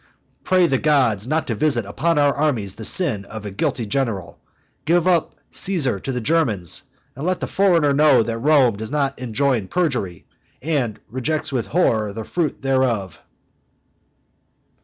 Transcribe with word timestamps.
Pray 0.43 0.65
the 0.65 0.79
gods 0.79 1.27
not 1.27 1.45
to 1.45 1.53
visit 1.53 1.85
upon 1.85 2.17
our 2.17 2.33
armies 2.33 2.73
the 2.73 2.83
sin 2.83 3.23
of 3.25 3.45
a 3.45 3.51
guilty 3.51 3.85
general. 3.85 4.39
Give 4.85 5.07
up 5.07 5.35
Caesar 5.51 5.99
to 5.99 6.11
the 6.11 6.19
Germans, 6.19 6.81
and 7.15 7.23
let 7.23 7.39
the 7.39 7.45
foreigner 7.45 7.93
know 7.93 8.23
that 8.23 8.39
Rome 8.39 8.77
does 8.77 8.89
not 8.91 9.19
enjoin 9.19 9.67
perjury, 9.67 10.25
and 10.59 10.99
rejects 11.07 11.53
with 11.53 11.67
horror 11.67 12.13
the 12.13 12.23
fruit 12.23 12.63
thereof!" 12.63 13.21